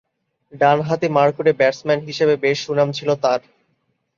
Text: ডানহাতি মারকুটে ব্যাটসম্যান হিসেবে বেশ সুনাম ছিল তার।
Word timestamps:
ডানহাতি 0.53 1.07
মারকুটে 1.09 1.51
ব্যাটসম্যান 1.59 1.99
হিসেবে 2.07 2.33
বেশ 2.43 2.57
সুনাম 2.65 2.89
ছিল 2.91 3.09
তার। 3.23 3.39